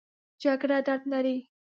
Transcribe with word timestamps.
جګړه 0.43 0.77
درد 0.87 1.03
لري 1.11 1.37